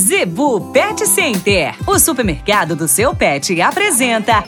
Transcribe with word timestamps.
Zebu 0.00 0.72
Pet 0.72 1.06
Center, 1.06 1.74
o 1.86 1.98
supermercado 1.98 2.74
do 2.74 2.88
seu 2.88 3.14
pet, 3.14 3.60
apresenta. 3.60 4.42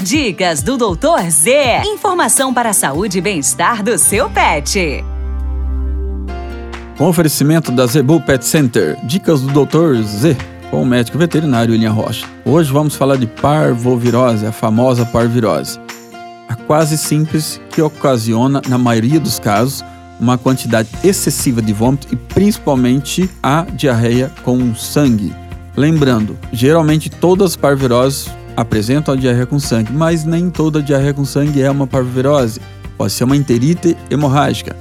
Dicas 0.00 0.62
do 0.62 0.76
Doutor 0.76 1.28
Z. 1.28 1.82
Informação 1.84 2.54
para 2.54 2.70
a 2.70 2.72
saúde 2.72 3.18
e 3.18 3.20
bem-estar 3.20 3.82
do 3.82 3.98
seu 3.98 4.30
pet. 4.30 5.04
Com 6.96 7.08
oferecimento 7.08 7.72
da 7.72 7.84
Zebu 7.84 8.20
Pet 8.20 8.44
Center, 8.44 8.96
dicas 9.02 9.40
do 9.40 9.52
Doutor 9.52 10.00
Z, 10.04 10.36
com 10.70 10.82
o 10.82 10.86
médico 10.86 11.18
veterinário 11.18 11.72
William 11.72 11.90
Rocha. 11.90 12.28
Hoje 12.44 12.72
vamos 12.72 12.94
falar 12.94 13.16
de 13.16 13.26
parvovirose, 13.26 14.46
a 14.46 14.52
famosa 14.52 15.04
parvirose. 15.04 15.80
A 16.48 16.54
quase 16.54 16.96
simples 16.96 17.60
que 17.70 17.82
ocasiona, 17.82 18.62
na 18.68 18.78
maioria 18.78 19.18
dos 19.18 19.40
casos, 19.40 19.84
uma 20.20 20.36
quantidade 20.36 20.88
excessiva 21.02 21.62
de 21.62 21.72
vômito 21.72 22.06
e 22.12 22.16
principalmente 22.16 23.28
a 23.42 23.62
diarreia 23.62 24.30
com 24.42 24.74
sangue. 24.74 25.32
Lembrando, 25.76 26.38
geralmente 26.52 27.08
todas 27.08 27.52
as 27.52 27.56
parviroses 27.56 28.28
apresentam 28.56 29.14
a 29.14 29.16
diarreia 29.16 29.46
com 29.46 29.58
sangue, 29.58 29.92
mas 29.92 30.24
nem 30.24 30.50
toda 30.50 30.82
diarreia 30.82 31.14
com 31.14 31.24
sangue 31.24 31.62
é 31.62 31.70
uma 31.70 31.86
parvovirose. 31.86 32.60
Pode 32.96 33.12
ser 33.12 33.24
uma 33.24 33.36
enterite 33.36 33.96
hemorrágica. 34.10 34.76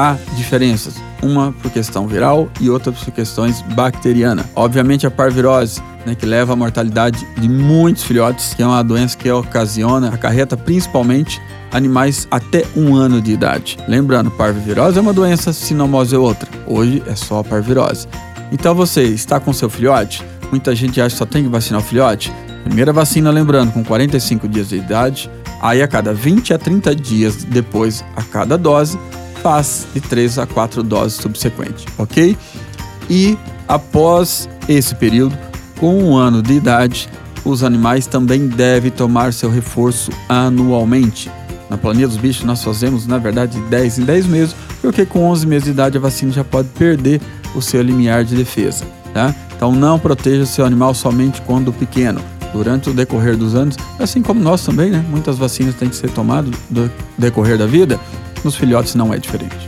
Há 0.00 0.16
diferenças, 0.36 0.94
uma 1.20 1.52
por 1.60 1.72
questão 1.72 2.06
viral 2.06 2.48
e 2.60 2.70
outra 2.70 2.92
por 2.92 3.10
questões 3.10 3.62
bacterianas. 3.74 4.46
Obviamente 4.54 5.08
a 5.08 5.10
parvirose, 5.10 5.82
né, 6.06 6.14
que 6.14 6.24
leva 6.24 6.52
à 6.52 6.56
mortalidade 6.56 7.26
de 7.36 7.48
muitos 7.48 8.04
filhotes, 8.04 8.54
que 8.54 8.62
é 8.62 8.66
uma 8.66 8.84
doença 8.84 9.18
que 9.18 9.28
ocasiona, 9.28 10.10
acarreta 10.10 10.56
principalmente 10.56 11.42
animais 11.72 12.28
até 12.30 12.62
um 12.76 12.94
ano 12.94 13.20
de 13.20 13.32
idade. 13.32 13.76
Lembrando, 13.88 14.30
parvovirose 14.30 14.96
é 14.96 15.00
uma 15.00 15.12
doença, 15.12 15.52
sinomose 15.52 16.14
é 16.14 16.18
outra. 16.18 16.48
Hoje 16.64 17.02
é 17.04 17.16
só 17.16 17.40
a 17.40 17.44
parvirose. 17.44 18.06
Então 18.52 18.76
você 18.76 19.02
está 19.02 19.40
com 19.40 19.52
seu 19.52 19.68
filhote? 19.68 20.24
Muita 20.52 20.76
gente 20.76 21.00
acha 21.00 21.10
que 21.10 21.18
só 21.18 21.26
tem 21.26 21.42
que 21.42 21.48
vacinar 21.48 21.80
o 21.80 21.84
filhote. 21.84 22.32
Primeira 22.62 22.92
vacina, 22.92 23.32
lembrando, 23.32 23.72
com 23.72 23.82
45 23.82 24.46
dias 24.46 24.68
de 24.68 24.76
idade. 24.76 25.28
Aí 25.60 25.82
a 25.82 25.88
cada 25.88 26.14
20 26.14 26.54
a 26.54 26.58
30 26.58 26.94
dias 26.94 27.42
depois, 27.42 28.04
a 28.14 28.22
cada 28.22 28.56
dose, 28.56 28.96
faz 29.42 29.86
de 29.94 30.00
3 30.00 30.38
a 30.38 30.46
4 30.46 30.82
doses 30.82 31.20
subsequentes, 31.20 31.84
ok? 31.96 32.36
E 33.08 33.38
após 33.66 34.48
esse 34.68 34.94
período, 34.94 35.36
com 35.78 36.02
um 36.02 36.16
ano 36.16 36.42
de 36.42 36.54
idade, 36.54 37.08
os 37.44 37.62
animais 37.62 38.06
também 38.06 38.46
devem 38.46 38.90
tomar 38.90 39.32
seu 39.32 39.50
reforço 39.50 40.10
anualmente. 40.28 41.30
Na 41.70 41.76
Planeta 41.76 42.08
dos 42.08 42.16
Bichos 42.16 42.44
nós 42.44 42.62
fazemos, 42.62 43.06
na 43.06 43.18
verdade, 43.18 43.58
de 43.58 43.66
10 43.68 43.98
em 43.98 44.04
10 44.04 44.26
meses, 44.26 44.56
porque 44.80 45.04
com 45.04 45.24
11 45.24 45.46
meses 45.46 45.64
de 45.64 45.70
idade 45.70 45.96
a 45.96 46.00
vacina 46.00 46.32
já 46.32 46.44
pode 46.44 46.68
perder 46.68 47.20
o 47.54 47.62
seu 47.62 47.82
limiar 47.82 48.24
de 48.24 48.36
defesa. 48.36 48.84
Tá? 49.12 49.34
Então 49.56 49.72
não 49.72 49.98
proteja 49.98 50.46
seu 50.46 50.64
animal 50.64 50.94
somente 50.94 51.42
quando 51.42 51.72
pequeno. 51.72 52.20
Durante 52.52 52.88
o 52.88 52.94
decorrer 52.94 53.36
dos 53.36 53.54
anos, 53.54 53.76
assim 53.98 54.22
como 54.22 54.40
nós 54.40 54.64
também, 54.64 54.90
né? 54.90 55.04
Muitas 55.10 55.36
vacinas 55.36 55.74
têm 55.74 55.90
que 55.90 55.96
ser 55.96 56.10
tomadas 56.10 56.50
no 56.70 56.90
decorrer 57.18 57.58
da 57.58 57.66
vida. 57.66 58.00
Nos 58.44 58.56
filhotes 58.56 58.94
não 58.94 59.12
é 59.12 59.18
diferente. 59.18 59.67